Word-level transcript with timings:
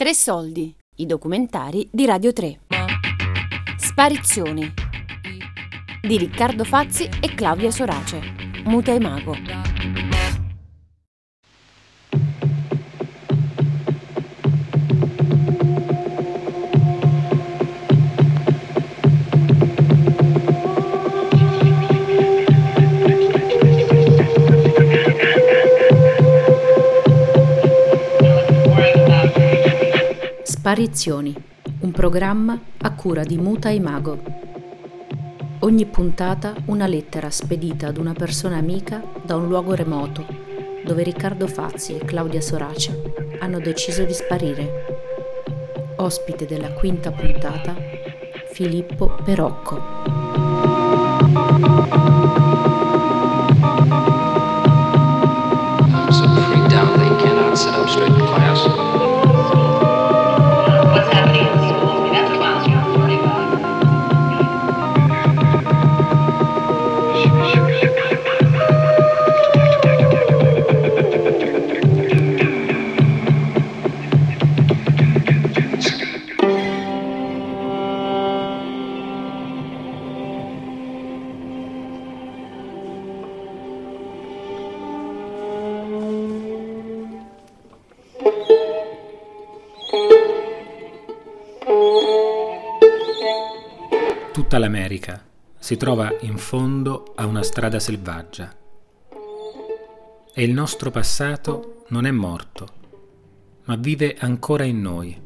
Tre 0.00 0.14
soldi, 0.14 0.74
i 0.96 1.04
documentari 1.04 1.86
di 1.92 2.06
Radio 2.06 2.32
3. 2.32 2.60
Sparizioni 3.76 4.72
di 6.00 6.16
Riccardo 6.16 6.64
Fazzi 6.64 7.06
e 7.20 7.34
Claudia 7.34 7.70
Sorace. 7.70 8.18
Muta 8.64 8.94
e 8.94 8.98
Mago. 8.98 9.34
Sparizioni, 30.70 31.34
un 31.80 31.90
programma 31.90 32.56
a 32.82 32.94
cura 32.94 33.24
di 33.24 33.36
Muta 33.38 33.70
e 33.70 33.80
Mago. 33.80 34.22
Ogni 35.58 35.84
puntata 35.86 36.54
una 36.66 36.86
lettera 36.86 37.28
spedita 37.28 37.88
ad 37.88 37.96
una 37.96 38.12
persona 38.12 38.58
amica 38.58 39.02
da 39.20 39.34
un 39.34 39.48
luogo 39.48 39.74
remoto, 39.74 40.24
dove 40.84 41.02
Riccardo 41.02 41.48
Fazzi 41.48 41.96
e 41.96 42.04
Claudia 42.04 42.40
Sorace 42.40 43.02
hanno 43.40 43.58
deciso 43.58 44.04
di 44.04 44.12
sparire. 44.12 44.84
Ospite 45.96 46.46
della 46.46 46.70
quinta 46.70 47.10
puntata, 47.10 47.74
Filippo 48.52 49.16
Perocco. 49.24 50.59
l'America 94.60 95.26
si 95.58 95.76
trova 95.78 96.14
in 96.20 96.36
fondo 96.36 97.14
a 97.16 97.24
una 97.24 97.42
strada 97.42 97.80
selvaggia 97.80 98.54
e 100.32 100.44
il 100.44 100.52
nostro 100.52 100.90
passato 100.90 101.84
non 101.88 102.04
è 102.04 102.10
morto, 102.10 102.68
ma 103.64 103.76
vive 103.76 104.16
ancora 104.20 104.64
in 104.64 104.80
noi. 104.80 105.20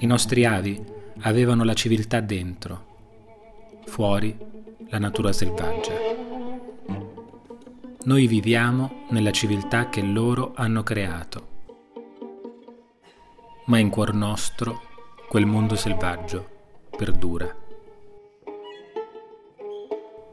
I 0.00 0.06
nostri 0.06 0.44
avi 0.44 0.84
avevano 1.20 1.62
la 1.62 1.74
civiltà 1.74 2.20
dentro, 2.20 2.86
fuori 3.84 4.36
la 4.88 4.98
natura 4.98 5.32
selvaggia. 5.32 5.94
Noi 8.02 8.26
viviamo 8.26 9.06
nella 9.10 9.30
civiltà 9.30 9.88
che 9.88 10.02
loro 10.02 10.52
hanno 10.56 10.82
creato, 10.82 11.48
ma 13.66 13.78
in 13.78 13.88
cuor 13.88 14.14
nostro 14.14 14.88
quel 15.30 15.46
mondo 15.46 15.76
selvaggio 15.76 16.44
perdura. 16.90 17.54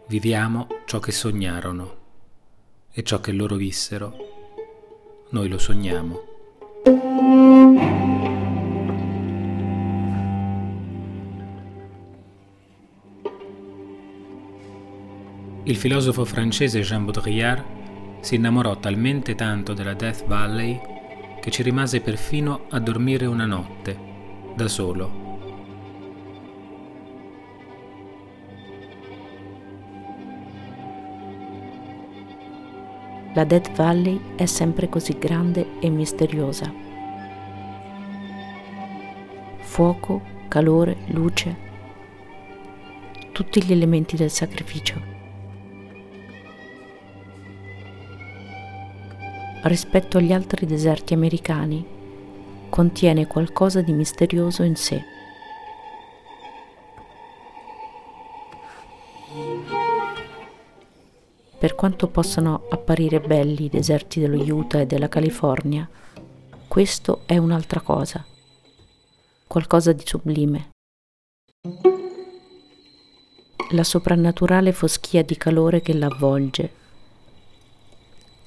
Viviamo 0.07 0.67
ciò 0.87 0.97
che 0.97 1.11
sognarono 1.11 1.97
e 2.91 3.03
ciò 3.03 3.19
che 3.19 3.31
loro 3.31 3.57
vissero, 3.57 4.15
noi 5.29 5.49
lo 5.49 5.59
sogniamo. 5.59 6.19
Il 15.65 15.75
filosofo 15.75 16.25
francese 16.25 16.81
Jean 16.81 17.05
Baudrillard 17.05 18.21
si 18.21 18.33
innamorò 18.33 18.79
talmente 18.79 19.35
tanto 19.35 19.73
della 19.73 19.93
Death 19.93 20.25
Valley 20.25 20.81
che 21.39 21.51
ci 21.51 21.61
rimase 21.61 22.01
perfino 22.01 22.65
a 22.71 22.79
dormire 22.79 23.27
una 23.27 23.45
notte 23.45 24.06
da 24.57 24.67
solo. 24.67 25.25
La 33.33 33.43
Death 33.43 33.71
Valley 33.75 34.19
è 34.35 34.47
sempre 34.47 34.89
così 34.89 35.15
grande 35.19 35.79
e 35.79 35.89
misteriosa. 35.91 36.73
Fuoco, 39.59 40.21
calore, 40.47 40.97
luce, 41.09 41.55
tutti 43.31 43.63
gli 43.63 43.71
elementi 43.71 44.15
del 44.15 44.31
sacrificio. 44.31 44.99
Rispetto 49.61 50.17
agli 50.17 50.33
altri 50.33 50.65
deserti 50.65 51.13
americani, 51.13 51.96
contiene 52.69 53.27
qualcosa 53.27 53.81
di 53.81 53.93
misterioso 53.93 54.63
in 54.63 54.75
sé. 54.75 55.03
Per 61.59 61.73
quanto 61.73 62.07
possano 62.07 62.67
apparire 62.69 63.19
belli 63.19 63.65
i 63.65 63.69
deserti 63.69 64.19
dello 64.19 64.43
Utah 64.43 64.81
e 64.81 64.85
della 64.85 65.09
California, 65.09 65.89
questo 66.67 67.23
è 67.25 67.37
un'altra 67.37 67.81
cosa, 67.81 68.23
qualcosa 69.47 69.91
di 69.91 70.03
sublime. 70.05 70.69
La 73.71 73.83
soprannaturale 73.83 74.71
foschia 74.71 75.23
di 75.23 75.35
calore 75.35 75.81
che 75.81 75.93
l'avvolge, 75.93 76.71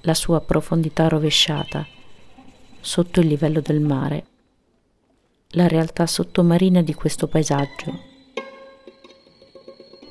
la 0.03 0.14
sua 0.14 0.41
profondità 0.41 1.09
rovesciata, 1.09 1.86
sotto 2.80 3.20
il 3.20 3.26
livello 3.26 3.60
del 3.60 3.80
mare, 3.80 4.24
la 5.50 5.68
realtà 5.68 6.06
sottomarina 6.06 6.80
di 6.80 6.94
questo 6.94 7.26
paesaggio, 7.26 8.08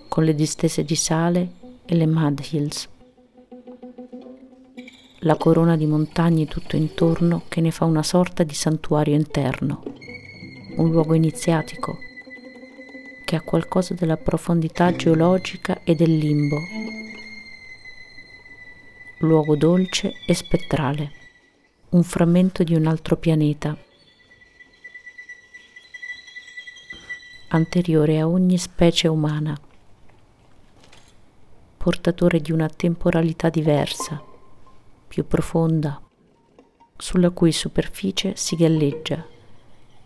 con 0.08 0.24
le 0.24 0.36
distese 0.36 0.84
di 0.84 0.96
sale 0.96 1.52
e 1.86 1.96
le 1.96 2.06
Mud 2.06 2.42
Hills, 2.52 2.88
la 5.20 5.36
corona 5.36 5.76
di 5.76 5.86
montagne 5.86 6.46
tutto 6.46 6.76
intorno 6.76 7.44
che 7.48 7.60
ne 7.60 7.72
fa 7.72 7.86
una 7.86 8.04
sorta 8.04 8.44
di 8.44 8.54
santuario 8.54 9.16
interno, 9.16 9.84
un 10.78 10.92
luogo 10.92 11.16
iniziatico 11.16 11.98
che 13.26 13.36
ha 13.36 13.42
qualcosa 13.42 13.94
della 13.94 14.18
profondità 14.18 14.96
geologica 14.96 15.82
e 15.84 15.96
del 15.96 16.16
limbo, 16.16 16.58
luogo 19.20 19.56
dolce 19.56 20.14
e 20.26 20.34
spettrale 20.34 21.19
un 21.92 22.04
frammento 22.04 22.64
di 22.64 22.76
un 22.76 22.86
altro 22.86 23.18
pianeta, 23.18 23.76
anteriore 27.48 28.20
a 28.20 28.28
ogni 28.28 28.60
specie 28.60 29.08
umana, 29.08 29.60
portatore 31.78 32.42
di 32.42 32.52
una 32.52 32.70
temporalità 32.70 33.50
diversa, 33.50 34.24
più 35.08 35.26
profonda, 35.26 36.00
sulla 36.96 37.32
cui 37.32 37.52
superficie 37.52 38.36
si 38.36 38.56
galleggia 38.56 39.26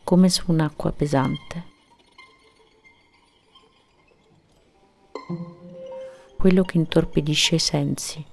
come 0.06 0.30
su 0.30 0.44
un'acqua 0.52 0.92
pesante. 0.94 1.72
Quello 6.38 6.64
che 6.64 6.78
intorpidisce 6.78 7.56
i 7.56 7.60
sensi, 7.60 8.24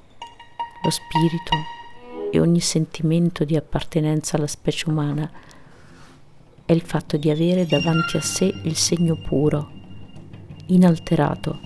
lo 0.82 0.90
spirito, 0.90 1.79
e 2.30 2.40
ogni 2.40 2.60
sentimento 2.60 3.44
di 3.44 3.56
appartenenza 3.56 4.36
alla 4.36 4.46
specie 4.46 4.88
umana 4.88 5.30
è 6.64 6.72
il 6.72 6.82
fatto 6.82 7.16
di 7.16 7.30
avere 7.30 7.66
davanti 7.66 8.16
a 8.16 8.20
sé 8.20 8.44
il 8.62 8.76
segno 8.76 9.16
puro, 9.16 9.70
inalterato, 10.66 11.58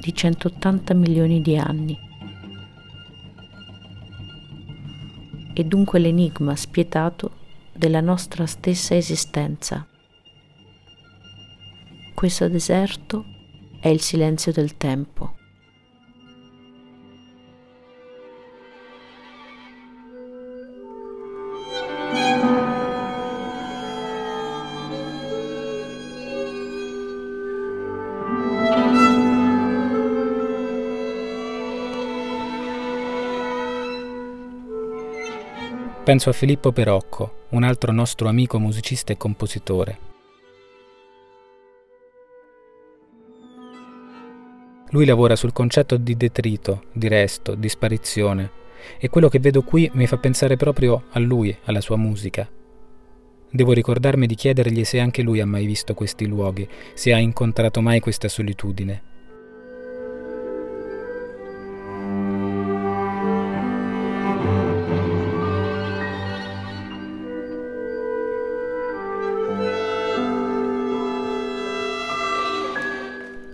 di 0.00 0.14
180 0.14 0.94
milioni 0.94 1.40
di 1.40 1.56
anni. 1.56 1.98
E 5.52 5.64
dunque 5.64 5.98
l'enigma 5.98 6.54
spietato 6.54 7.32
della 7.72 8.00
nostra 8.00 8.46
stessa 8.46 8.94
esistenza. 8.94 9.84
Questo 12.14 12.48
deserto 12.48 13.24
è 13.80 13.88
il 13.88 14.00
silenzio 14.00 14.52
del 14.52 14.76
tempo. 14.76 15.38
Penso 36.10 36.30
a 36.30 36.32
Filippo 36.32 36.72
Perocco, 36.72 37.44
un 37.50 37.62
altro 37.62 37.92
nostro 37.92 38.26
amico 38.26 38.58
musicista 38.58 39.12
e 39.12 39.16
compositore. 39.16 39.98
Lui 44.88 45.04
lavora 45.04 45.36
sul 45.36 45.52
concetto 45.52 45.96
di 45.96 46.16
detrito, 46.16 46.86
di 46.90 47.06
resto, 47.06 47.54
di 47.54 47.68
sparizione, 47.68 48.50
e 48.98 49.08
quello 49.08 49.28
che 49.28 49.38
vedo 49.38 49.62
qui 49.62 49.88
mi 49.94 50.08
fa 50.08 50.16
pensare 50.16 50.56
proprio 50.56 51.04
a 51.10 51.20
lui, 51.20 51.56
alla 51.66 51.80
sua 51.80 51.96
musica. 51.96 52.50
Devo 53.48 53.70
ricordarmi 53.70 54.26
di 54.26 54.34
chiedergli 54.34 54.82
se 54.82 54.98
anche 54.98 55.22
lui 55.22 55.38
ha 55.38 55.46
mai 55.46 55.64
visto 55.64 55.94
questi 55.94 56.26
luoghi, 56.26 56.68
se 56.92 57.12
ha 57.12 57.18
incontrato 57.18 57.80
mai 57.80 58.00
questa 58.00 58.26
solitudine. 58.26 59.09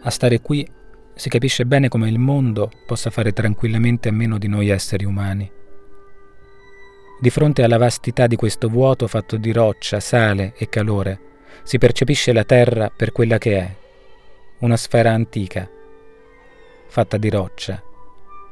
A 0.07 0.11
stare 0.11 0.41
qui 0.41 0.65
si 1.15 1.29
capisce 1.29 1.67
bene 1.67 1.89
come 1.89 2.09
il 2.09 2.21
mondo 2.21 2.71
possa 2.87 3.11
fare 3.11 3.33
tranquillamente 3.33 4.09
a 4.09 4.13
meno 4.13 4.39
di 4.39 4.47
noi 4.47 4.69
esseri 4.69 5.05
umani. 5.05 5.51
Di 7.21 7.29
fronte 7.29 7.65
alla 7.65 7.77
vastità 7.77 8.29
di 8.29 8.37
questo 8.37 8.69
vuoto 8.69 9.09
fatto 9.09 9.37
di 9.37 9.51
roccia, 9.51 9.99
sale 9.99 10.55
e 10.57 10.69
calore, 10.69 11.19
si 11.65 11.79
percepisce 11.79 12.33
la 12.33 12.45
Terra 12.45 12.89
per 12.89 13.11
quella 13.11 13.39
che 13.39 13.59
è, 13.59 13.77
una 14.61 14.77
sfera 14.77 15.11
antica, 15.11 15.69
fatta 16.87 17.17
di 17.17 17.29
roccia, 17.29 17.83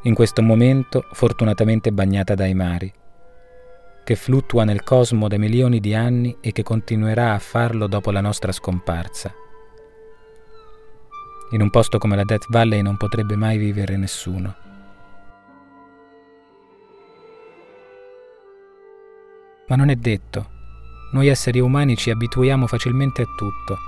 in 0.02 0.14
questo 0.14 0.42
momento 0.42 1.06
fortunatamente 1.12 1.92
bagnata 1.92 2.34
dai 2.34 2.54
mari, 2.54 2.92
che 4.02 4.16
fluttua 4.16 4.64
nel 4.64 4.82
cosmo 4.82 5.28
da 5.28 5.38
milioni 5.38 5.78
di 5.78 5.94
anni 5.94 6.36
e 6.40 6.50
che 6.50 6.64
continuerà 6.64 7.32
a 7.32 7.38
farlo 7.38 7.86
dopo 7.86 8.10
la 8.10 8.20
nostra 8.20 8.50
scomparsa. 8.50 9.32
In 11.50 11.60
un 11.60 11.70
posto 11.70 11.98
come 11.98 12.16
la 12.16 12.24
Death 12.24 12.46
Valley 12.48 12.82
non 12.82 12.96
potrebbe 12.96 13.36
mai 13.36 13.58
vivere 13.58 13.96
nessuno. 13.96 14.54
Ma 19.68 19.76
non 19.76 19.88
è 19.88 19.96
detto. 19.96 20.50
Noi 21.12 21.28
esseri 21.28 21.60
umani 21.60 21.96
ci 21.96 22.10
abituiamo 22.10 22.66
facilmente 22.66 23.22
a 23.22 23.26
tutto. 23.36 23.78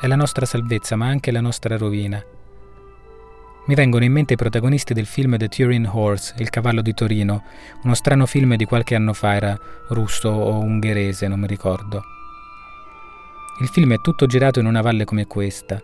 È 0.00 0.06
la 0.06 0.16
nostra 0.16 0.46
salvezza, 0.46 0.96
ma 0.96 1.06
anche 1.06 1.30
la 1.30 1.40
nostra 1.40 1.76
rovina. 1.76 2.22
Mi 3.64 3.74
vengono 3.74 4.04
in 4.04 4.12
mente 4.12 4.34
i 4.34 4.36
protagonisti 4.36 4.92
del 4.92 5.06
film 5.06 5.36
The 5.36 5.48
Turin 5.48 5.88
Horse, 5.90 6.34
Il 6.38 6.50
cavallo 6.50 6.82
di 6.82 6.94
Torino, 6.94 7.44
uno 7.84 7.94
strano 7.94 8.26
film 8.26 8.56
di 8.56 8.64
qualche 8.64 8.94
anno 8.94 9.12
fa, 9.12 9.34
era 9.34 9.58
russo 9.88 10.28
o 10.28 10.58
ungherese, 10.58 11.28
non 11.28 11.40
mi 11.40 11.46
ricordo. 11.46 12.02
Il 13.60 13.68
film 13.68 13.92
è 13.92 14.00
tutto 14.00 14.26
girato 14.26 14.58
in 14.58 14.66
una 14.66 14.80
valle 14.80 15.04
come 15.04 15.26
questa. 15.26 15.80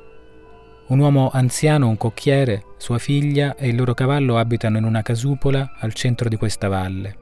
Un 0.88 1.00
uomo 1.00 1.28
anziano, 1.30 1.86
un 1.86 1.98
cocchiere, 1.98 2.64
sua 2.78 2.96
figlia 2.96 3.54
e 3.56 3.68
il 3.68 3.76
loro 3.76 3.92
cavallo 3.92 4.38
abitano 4.38 4.78
in 4.78 4.84
una 4.84 5.02
casupola 5.02 5.74
al 5.80 5.92
centro 5.92 6.30
di 6.30 6.36
questa 6.36 6.68
valle. 6.68 7.18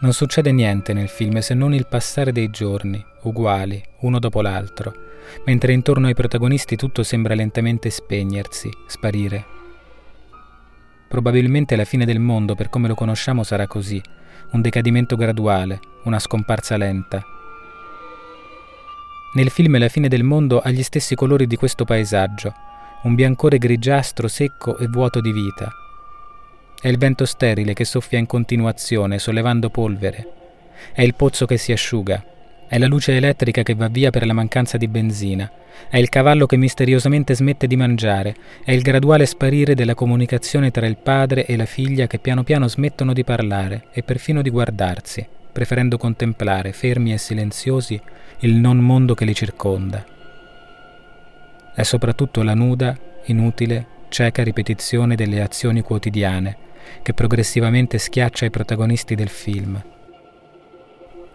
Non 0.00 0.14
succede 0.14 0.50
niente 0.50 0.94
nel 0.94 1.08
film 1.08 1.40
se 1.40 1.52
non 1.52 1.74
il 1.74 1.86
passare 1.86 2.32
dei 2.32 2.48
giorni, 2.48 3.04
uguali, 3.24 3.82
uno 4.00 4.18
dopo 4.18 4.40
l'altro, 4.40 4.94
mentre 5.44 5.74
intorno 5.74 6.06
ai 6.06 6.14
protagonisti 6.14 6.74
tutto 6.74 7.02
sembra 7.02 7.34
lentamente 7.34 7.90
spegnersi, 7.90 8.70
sparire. 8.86 9.44
Probabilmente 11.06 11.76
la 11.76 11.84
fine 11.84 12.06
del 12.06 12.18
mondo 12.18 12.54
per 12.54 12.70
come 12.70 12.88
lo 12.88 12.94
conosciamo 12.94 13.42
sarà 13.42 13.66
così, 13.66 14.00
un 14.52 14.62
decadimento 14.62 15.16
graduale, 15.16 15.80
una 16.04 16.18
scomparsa 16.18 16.78
lenta, 16.78 17.22
nel 19.32 19.50
film 19.50 19.78
La 19.78 19.88
fine 19.88 20.08
del 20.08 20.24
mondo 20.24 20.58
ha 20.58 20.70
gli 20.70 20.82
stessi 20.82 21.14
colori 21.14 21.46
di 21.46 21.54
questo 21.54 21.84
paesaggio, 21.84 22.52
un 23.02 23.14
biancore 23.14 23.58
grigiastro 23.58 24.26
secco 24.26 24.76
e 24.76 24.88
vuoto 24.88 25.20
di 25.20 25.30
vita. 25.30 25.70
È 26.80 26.88
il 26.88 26.98
vento 26.98 27.24
sterile 27.24 27.72
che 27.72 27.84
soffia 27.84 28.18
in 28.18 28.26
continuazione, 28.26 29.20
sollevando 29.20 29.70
polvere. 29.70 30.26
È 30.92 31.02
il 31.02 31.14
pozzo 31.14 31.46
che 31.46 31.58
si 31.58 31.70
asciuga. 31.70 32.24
È 32.66 32.76
la 32.78 32.86
luce 32.86 33.16
elettrica 33.16 33.62
che 33.62 33.74
va 33.74 33.88
via 33.88 34.10
per 34.10 34.26
la 34.26 34.32
mancanza 34.32 34.76
di 34.76 34.88
benzina. 34.88 35.48
È 35.88 35.98
il 35.98 36.08
cavallo 36.08 36.46
che 36.46 36.56
misteriosamente 36.56 37.34
smette 37.34 37.66
di 37.66 37.76
mangiare. 37.76 38.34
È 38.64 38.72
il 38.72 38.82
graduale 38.82 39.26
sparire 39.26 39.74
della 39.74 39.94
comunicazione 39.94 40.72
tra 40.72 40.86
il 40.86 40.96
padre 40.96 41.46
e 41.46 41.56
la 41.56 41.66
figlia 41.66 42.06
che 42.08 42.18
piano 42.18 42.42
piano 42.42 42.66
smettono 42.66 43.12
di 43.12 43.22
parlare 43.22 43.84
e 43.92 44.02
perfino 44.02 44.42
di 44.42 44.50
guardarsi, 44.50 45.26
preferendo 45.52 45.98
contemplare, 45.98 46.72
fermi 46.72 47.12
e 47.12 47.18
silenziosi, 47.18 48.00
il 48.40 48.54
non 48.54 48.78
mondo 48.78 49.14
che 49.14 49.24
li 49.24 49.34
circonda. 49.34 50.04
È 51.74 51.82
soprattutto 51.82 52.42
la 52.42 52.54
nuda, 52.54 52.96
inutile, 53.24 53.86
cieca 54.08 54.42
ripetizione 54.42 55.14
delle 55.14 55.40
azioni 55.40 55.82
quotidiane 55.82 56.68
che 57.02 57.14
progressivamente 57.14 57.98
schiaccia 57.98 58.46
i 58.46 58.50
protagonisti 58.50 59.14
del 59.14 59.28
film. 59.28 59.82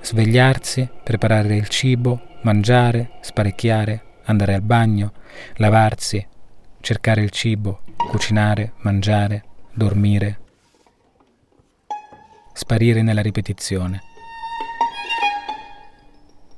Svegliarsi, 0.01 0.87
preparare 1.03 1.55
il 1.55 1.67
cibo, 1.67 2.21
mangiare, 2.41 3.11
sparecchiare, 3.21 4.03
andare 4.25 4.53
al 4.53 4.61
bagno, 4.61 5.13
lavarsi, 5.55 6.25
cercare 6.79 7.21
il 7.21 7.31
cibo, 7.31 7.81
cucinare, 7.95 8.73
mangiare, 8.81 9.43
dormire, 9.73 10.39
sparire 12.55 13.01
nella 13.01 13.21
ripetizione. 13.21 14.01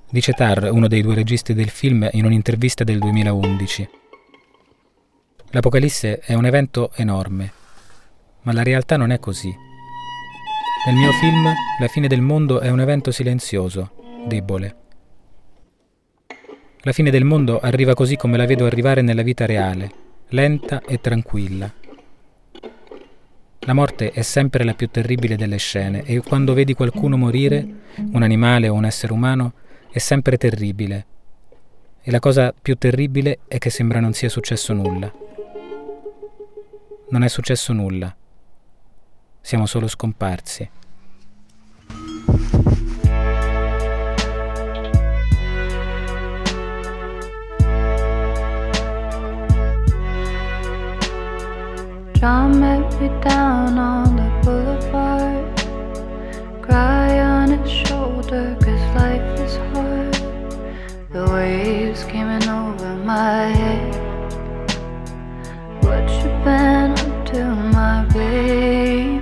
Dice 0.10 0.32
Tar, 0.34 0.70
uno 0.72 0.88
dei 0.88 1.02
due 1.02 1.16
registi 1.16 1.54
del 1.54 1.70
film, 1.70 2.08
in 2.12 2.24
un'intervista 2.24 2.84
del 2.84 3.00
2011. 3.00 3.90
L'Apocalisse 5.50 6.20
è 6.20 6.34
un 6.36 6.46
evento 6.46 6.92
enorme, 6.96 7.52
ma 8.44 8.54
la 8.54 8.64
realtà 8.64 8.96
non 8.96 9.12
è 9.12 9.20
così. 9.20 9.54
Nel 10.86 10.96
mio 10.96 11.12
film, 11.14 11.52
la 11.80 11.88
fine 11.88 12.08
del 12.08 12.22
mondo 12.22 12.60
è 12.60 12.70
un 12.70 12.80
evento 12.80 13.12
silenzioso, 13.12 13.92
debole. 14.28 14.76
La 16.82 16.92
fine 16.94 17.10
del 17.10 17.26
mondo 17.26 17.60
arriva 17.60 17.96
così 17.96 18.16
come 18.16 18.38
la 18.38 18.46
vedo 18.46 18.66
arrivare 18.66 19.02
nella 19.02 19.24
vita 19.24 19.46
reale, 19.46 19.92
lenta 20.30 20.82
e 20.88 21.02
tranquilla. 21.02 21.74
La 23.68 23.74
morte 23.74 24.12
è 24.12 24.22
sempre 24.22 24.64
la 24.64 24.74
più 24.74 24.88
terribile 24.88 25.36
delle 25.36 25.58
scene 25.58 26.04
e 26.04 26.22
quando 26.22 26.54
vedi 26.54 26.74
qualcuno 26.74 27.18
morire, 27.18 27.68
un 27.98 28.24
animale 28.24 28.70
o 28.70 28.74
un 28.74 28.86
essere 28.86 29.12
umano, 29.12 29.52
è 29.92 29.98
sempre 29.98 30.38
terribile. 30.38 31.06
E 32.02 32.10
la 32.10 32.20
cosa 32.20 32.54
più 32.54 32.78
terribile 32.78 33.40
è 33.46 33.58
che 33.58 33.70
sembra 33.70 34.00
non 34.00 34.14
sia 34.14 34.30
successo 34.30 34.72
nulla. 34.72 35.12
Non 37.10 37.24
è 37.24 37.28
successo 37.28 37.74
nulla. 37.74 38.16
Siamo 39.42 39.66
solo 39.66 39.90
scomparsi. 39.90 40.70
Met 52.20 53.00
me 53.00 53.10
down 53.22 53.78
on 53.78 54.16
the 54.16 54.30
boulevard. 54.44 55.56
Cry 56.64 57.20
on 57.20 57.52
his 57.52 57.70
shoulder, 57.70 58.58
cause 58.60 58.96
life 58.96 59.40
is 59.40 59.56
hard. 59.72 60.14
The 61.12 61.32
waves 61.32 62.04
coming 62.06 62.50
over 62.50 62.96
my 62.96 63.50
head. 63.50 63.96
What 65.84 66.10
you 66.10 66.30
been 66.44 66.92
up 66.94 67.26
to, 67.28 67.46
my 67.72 68.06
baby? 68.12 69.22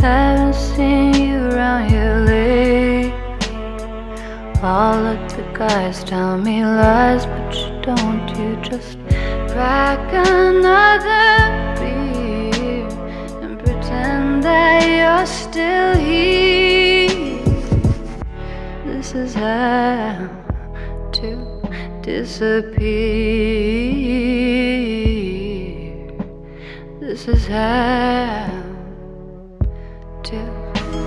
Haven't 0.00 0.54
seen 0.54 1.14
you 1.14 1.36
around 1.50 1.90
here 1.90 2.16
lately. 2.26 3.12
All 4.62 5.06
of 5.06 5.36
the 5.36 5.44
guys 5.56 6.02
tell 6.02 6.36
me 6.38 6.64
lies, 6.64 7.24
but 7.24 7.54
you 7.54 7.80
don't. 7.82 8.28
You 8.36 8.56
just 8.68 8.98
crack 9.58 10.12
another 10.12 11.74
beer 11.80 12.86
and 13.42 13.58
pretend 13.58 14.40
that 14.44 14.86
you're 14.86 15.26
still 15.26 15.96
here. 15.96 17.08
This 18.86 19.08
is 19.16 19.34
how 19.34 20.28
to 21.10 21.60
disappear. 22.02 22.78
This 27.00 27.26
is 27.26 27.48
how 27.48 28.62
to 30.22 30.38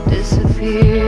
disappear. 0.10 1.01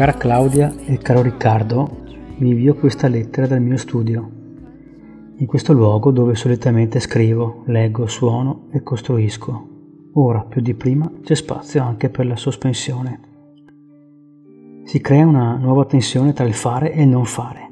Cara 0.00 0.14
Claudia 0.14 0.72
e 0.86 0.96
caro 0.96 1.20
Riccardo, 1.20 2.04
vi 2.38 2.48
invio 2.48 2.74
questa 2.74 3.06
lettera 3.06 3.46
dal 3.46 3.60
mio 3.60 3.76
studio. 3.76 4.30
in 5.36 5.44
questo 5.44 5.74
luogo 5.74 6.10
dove 6.10 6.34
solitamente 6.36 7.00
scrivo, 7.00 7.64
leggo, 7.66 8.06
suono 8.06 8.68
e 8.70 8.82
costruisco. 8.82 9.68
Ora, 10.14 10.40
più 10.40 10.62
di 10.62 10.72
prima, 10.72 11.12
c'è 11.22 11.34
spazio 11.34 11.82
anche 11.82 12.08
per 12.08 12.24
la 12.24 12.36
sospensione. 12.36 13.20
Si 14.84 15.02
crea 15.02 15.26
una 15.26 15.58
nuova 15.58 15.84
tensione 15.84 16.32
tra 16.32 16.46
il 16.46 16.54
fare 16.54 16.94
e 16.94 17.02
il 17.02 17.08
non 17.08 17.26
fare. 17.26 17.70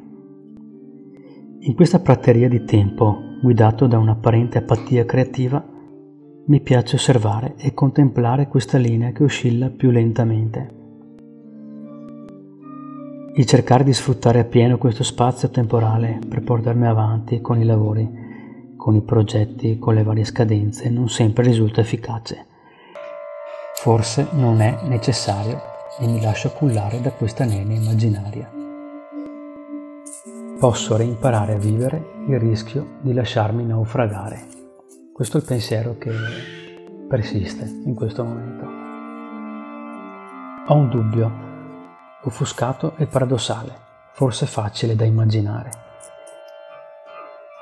In 1.61 1.75
questa 1.75 2.01
prateria 2.01 2.51
di 2.51 2.63
tempo, 2.65 3.17
guidato 3.41 3.87
da 3.87 3.97
un'apparente 3.97 4.59
apatia 4.59 5.07
creativa, 5.07 5.67
mi 6.45 6.61
piace 6.61 6.97
osservare 6.97 7.55
e 7.57 7.73
contemplare 7.73 8.49
questa 8.49 8.77
linea 8.77 9.13
che 9.13 9.25
oscilla 9.25 9.71
più 9.71 9.89
lentamente. 9.89 10.77
Il 13.39 13.47
cercare 13.47 13.85
di 13.85 13.93
sfruttare 13.93 14.41
appieno 14.41 14.79
questo 14.79 15.05
spazio 15.05 15.49
temporale 15.49 16.19
per 16.29 16.43
portarmi 16.43 16.89
avanti 16.89 17.41
con 17.41 17.61
i 17.61 17.65
lavori, 17.65 18.75
con 18.77 18.97
i 18.97 19.01
progetti, 19.01 19.79
con 19.79 19.95
le 19.95 20.03
varie 20.03 20.25
scadenze, 20.25 20.91
non 20.91 21.09
sempre 21.09 21.45
risulta 21.45 21.81
efficace. 21.81 22.47
Forse 23.77 24.27
non 24.33 24.61
è 24.61 24.81
necessario 24.89 25.61
e 26.01 26.09
mi 26.09 26.21
lascio 26.21 26.51
cullare 26.51 27.01
da 27.01 27.13
questa 27.13 27.45
nena 27.45 27.75
immaginaria. 27.75 28.51
Posso 30.59 30.97
reimparare 30.97 31.55
a 31.55 31.59
vivere 31.59 32.25
il 32.27 32.41
rischio 32.41 32.97
di 33.03 33.13
lasciarmi 33.13 33.65
naufragare. 33.65 34.49
Questo 35.13 35.37
è 35.37 35.41
il 35.41 35.47
pensiero 35.47 35.97
che 35.97 36.11
persiste 37.09 37.83
in 37.85 37.95
questo 37.95 38.25
momento. 38.25 38.65
Ho 40.67 40.75
un 40.75 40.89
dubbio 40.89 41.48
offuscato 42.29 42.95
e 42.97 43.07
paradossale, 43.07 43.75
forse 44.13 44.47
facile 44.47 44.95
da 44.95 45.05
immaginare. 45.05 45.71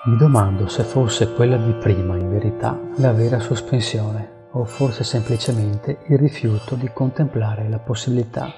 Mi 0.04 0.16
domando 0.16 0.68
se 0.68 0.84
fosse 0.84 1.32
quella 1.32 1.56
di 1.56 1.72
prima 1.72 2.16
in 2.16 2.30
verità 2.30 2.78
la 2.98 3.12
vera 3.12 3.40
sospensione 3.40 4.48
o 4.52 4.64
forse 4.64 5.02
semplicemente 5.02 5.98
il 6.06 6.18
rifiuto 6.18 6.76
di 6.76 6.88
contemplare 6.92 7.68
la 7.68 7.78
possibilità 7.78 8.52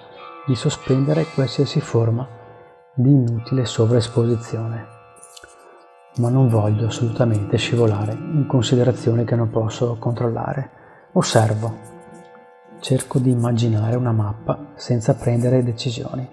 di 0.47 0.55
sospendere 0.55 1.27
qualsiasi 1.33 1.81
forma 1.81 2.29
di 2.95 3.11
inutile 3.11 3.65
sovraesposizione. 3.65 4.87
Ma 6.17 6.29
non 6.29 6.49
voglio 6.49 6.89
assolutamente 6.89 7.57
scivolare 7.57 8.13
in 8.13 8.45
considerazioni 8.47 9.25
che 9.25 9.37
non 9.37 9.51
posso 9.51 9.97
controllare. 9.99 10.71
Osservo, 11.13 11.98
Cerco 12.81 13.19
di 13.19 13.33
immaginare 13.33 13.97
una 13.97 14.13
mappa 14.13 14.73
senza 14.77 15.15
prendere 15.15 15.65
decisioni. 15.65 16.27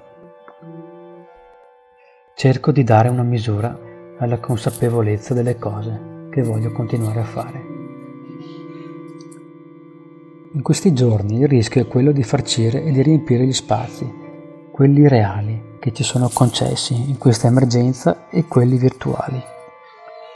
Cerco 2.35 2.71
di 2.71 2.83
dare 2.83 3.09
una 3.09 3.23
misura 3.23 3.75
alla 4.19 4.39
consapevolezza 4.39 5.33
delle 5.33 5.57
cose 5.57 6.27
che 6.29 6.43
voglio 6.43 6.71
continuare 6.71 7.19
a 7.19 7.23
fare. 7.23 7.63
In 10.53 10.61
questi 10.61 10.93
giorni 10.93 11.39
il 11.39 11.47
rischio 11.47 11.81
è 11.81 11.87
quello 11.87 12.11
di 12.11 12.23
farcire 12.23 12.83
e 12.83 12.91
di 12.91 13.01
riempire 13.01 13.43
gli 13.43 13.51
spazi, 13.51 14.07
quelli 14.71 15.07
reali 15.07 15.77
che 15.79 15.91
ci 15.93 16.03
sono 16.03 16.29
concessi 16.31 17.09
in 17.09 17.17
questa 17.17 17.47
emergenza 17.47 18.29
e 18.29 18.45
quelli 18.45 18.77
virtuali. 18.77 19.41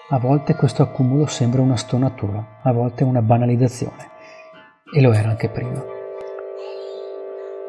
A 0.09 0.17
volte 0.17 0.55
questo 0.55 0.81
accumulo 0.81 1.27
sembra 1.27 1.61
una 1.61 1.77
stonatura, 1.77 2.61
a 2.63 2.71
volte 2.73 3.03
una 3.03 3.21
banalizzazione, 3.21 4.09
e 4.91 5.01
lo 5.01 5.13
era 5.13 5.29
anche 5.29 5.49
prima. 5.49 5.97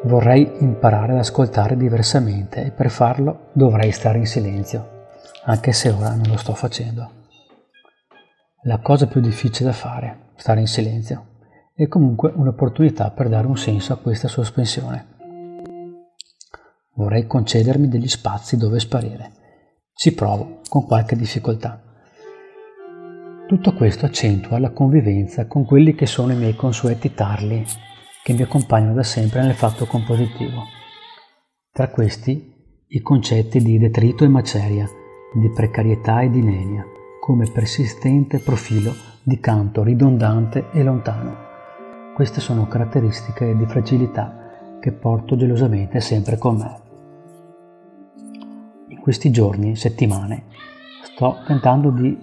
Vorrei 0.03 0.51
imparare 0.61 1.11
ad 1.11 1.19
ascoltare 1.19 1.77
diversamente 1.77 2.65
e 2.65 2.71
per 2.71 2.89
farlo 2.89 3.49
dovrei 3.53 3.91
stare 3.91 4.17
in 4.17 4.25
silenzio, 4.25 5.09
anche 5.45 5.73
se 5.73 5.91
ora 5.91 6.15
non 6.15 6.23
lo 6.27 6.37
sto 6.37 6.55
facendo. 6.55 7.11
La 8.63 8.79
cosa 8.79 9.05
più 9.05 9.21
difficile 9.21 9.69
da 9.69 9.75
fare, 9.75 10.31
stare 10.37 10.59
in 10.59 10.67
silenzio, 10.67 11.27
è 11.75 11.87
comunque 11.87 12.31
un'opportunità 12.33 13.11
per 13.11 13.29
dare 13.29 13.45
un 13.45 13.57
senso 13.57 13.93
a 13.93 13.97
questa 13.97 14.27
sospensione. 14.27 15.05
Vorrei 16.95 17.27
concedermi 17.27 17.87
degli 17.87 18.07
spazi 18.07 18.57
dove 18.57 18.79
sparire. 18.79 19.31
Ci 19.93 20.15
provo, 20.15 20.61
con 20.67 20.87
qualche 20.87 21.15
difficoltà. 21.15 21.79
Tutto 23.47 23.73
questo 23.75 24.07
accentua 24.07 24.57
la 24.57 24.71
convivenza 24.71 25.45
con 25.45 25.63
quelli 25.63 25.93
che 25.93 26.07
sono 26.07 26.31
i 26.31 26.37
miei 26.37 26.55
consueti 26.55 27.13
tarli 27.13 27.63
che 28.23 28.33
mi 28.33 28.41
accompagnano 28.41 28.93
da 28.93 29.03
sempre 29.03 29.41
nel 29.41 29.55
fatto 29.55 29.85
compositivo. 29.85 30.63
Tra 31.71 31.89
questi 31.89 32.49
i 32.87 33.01
concetti 33.01 33.61
di 33.61 33.77
detrito 33.77 34.23
e 34.23 34.27
maceria, 34.27 34.87
di 35.33 35.49
precarietà 35.49 36.21
e 36.21 36.29
di 36.29 36.41
nenia, 36.41 36.85
come 37.19 37.49
persistente 37.49 38.39
profilo 38.39 38.93
di 39.23 39.39
canto 39.39 39.83
ridondante 39.83 40.69
e 40.71 40.83
lontano. 40.83 41.49
Queste 42.13 42.41
sono 42.41 42.67
caratteristiche 42.67 43.55
di 43.55 43.65
fragilità 43.65 44.77
che 44.79 44.91
porto 44.91 45.37
gelosamente 45.37 46.01
sempre 46.01 46.37
con 46.37 46.57
me. 46.57 46.79
In 48.89 48.99
questi 48.99 49.31
giorni, 49.31 49.75
settimane, 49.75 50.45
sto 51.03 51.37
tentando 51.45 51.91
di, 51.91 52.17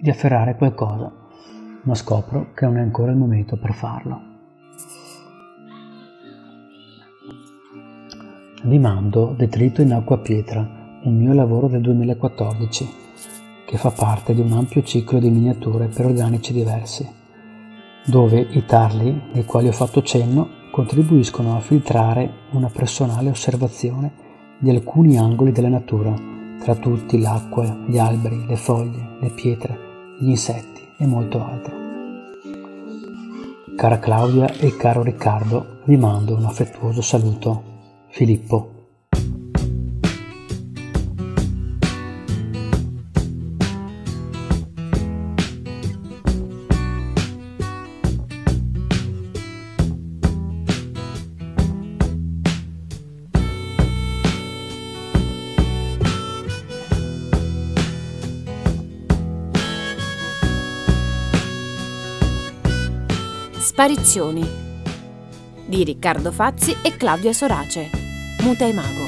di 0.00 0.08
afferrare 0.08 0.56
qualcosa, 0.56 1.12
ma 1.82 1.94
scopro 1.94 2.52
che 2.54 2.64
non 2.64 2.76
è 2.76 2.80
ancora 2.80 3.10
il 3.10 3.16
momento 3.16 3.58
per 3.58 3.74
farlo. 3.74 4.35
Vi 8.66 8.80
mando 8.80 9.32
Detrito 9.36 9.80
in 9.80 9.92
acqua 9.92 10.18
pietra, 10.18 10.98
un 11.04 11.14
mio 11.14 11.32
lavoro 11.32 11.68
del 11.68 11.80
2014, 11.82 12.88
che 13.64 13.76
fa 13.76 13.92
parte 13.92 14.34
di 14.34 14.40
un 14.40 14.50
ampio 14.54 14.82
ciclo 14.82 15.20
di 15.20 15.30
miniature 15.30 15.86
per 15.86 16.06
organici 16.06 16.52
diversi, 16.52 17.08
dove 18.06 18.40
i 18.40 18.64
tarli, 18.64 19.22
nei 19.34 19.44
quali 19.44 19.68
ho 19.68 19.72
fatto 19.72 20.02
cenno, 20.02 20.48
contribuiscono 20.72 21.54
a 21.54 21.60
filtrare 21.60 22.28
una 22.54 22.68
personale 22.68 23.30
osservazione 23.30 24.10
di 24.58 24.70
alcuni 24.70 25.16
angoli 25.16 25.52
della 25.52 25.68
natura, 25.68 26.12
tra 26.58 26.74
tutti 26.74 27.20
l'acqua, 27.20 27.84
gli 27.86 27.98
alberi, 27.98 28.46
le 28.48 28.56
foglie, 28.56 29.10
le 29.20 29.30
pietre, 29.30 29.78
gli 30.18 30.30
insetti 30.30 30.82
e 30.98 31.06
molto 31.06 31.40
altro. 31.40 31.72
Cara 33.76 34.00
Claudia 34.00 34.52
e 34.54 34.76
caro 34.76 35.04
Riccardo, 35.04 35.82
vi 35.84 35.96
mando 35.96 36.34
un 36.34 36.46
affettuoso 36.46 37.00
saluto 37.00 37.74
Filippo. 38.16 38.72
Sparizioni 63.58 64.48
di 65.66 65.84
Riccardo 65.84 66.32
Fazzi 66.32 66.74
e 66.82 66.96
Claudia 66.96 67.34
Sorace. 67.34 68.05
Muta 68.46 68.64
e 68.64 68.72
Mago. 68.72 69.04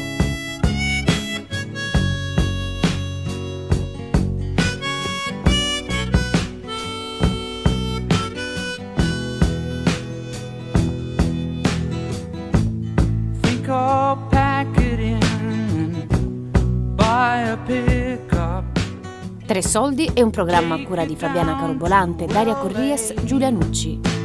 Tre 19.47 19.63
soldi 19.63 20.11
è 20.13 20.21
un 20.21 20.31
programma 20.31 20.75
a 20.75 20.83
cura 20.83 21.05
di 21.05 21.15
Fabiana 21.15 21.57
Carobolante, 21.57 22.27
Daria 22.27 22.55
Corries, 22.55 23.15
Giulia 23.23 23.51
Nucci. 23.51 24.18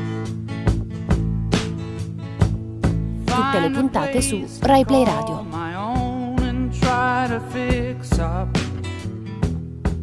Tutte 3.54 3.60
le 3.60 3.70
puntate 3.70 4.22
su 4.22 4.48
Rai 4.62 4.84
Play 4.84 5.04
Radio. 5.04 5.46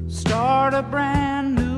Start 0.07 0.75
a 0.75 0.83
brand 0.83 1.59
new 1.59 1.70